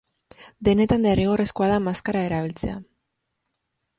Denetan 0.67 1.03
derrigorrezkoa 1.07 1.69
da 1.73 1.77
maskara 1.89 2.25
erabiltzea. 2.29 2.79